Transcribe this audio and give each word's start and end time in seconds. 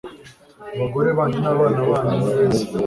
abagore 0.75 1.09
banyu 1.17 1.37
n'abana 1.41 1.79
banyu 1.89 2.15
ni 2.19 2.29
beza 2.35 2.63